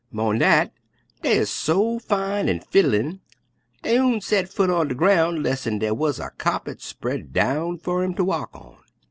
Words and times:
Mo'n 0.11 0.39
dat, 0.39 0.71
dey 1.21 1.39
'uz 1.41 1.51
so 1.51 1.99
fine 1.99 2.49
an' 2.49 2.59
fiddlin' 2.59 3.19
dey 3.83 3.99
oon 3.99 4.19
set 4.19 4.49
foot 4.51 4.65
ter 4.65 4.83
de 4.85 4.95
groun' 4.95 5.43
lessen 5.43 5.77
dar 5.77 5.93
wuz 5.93 6.13
a 6.19 6.31
kyarpet 6.39 6.81
spread 6.81 7.31
down 7.31 7.77
fer 7.77 8.01
'em 8.01 8.15
ter 8.15 8.23
walk 8.23 8.49
on. 8.55 8.77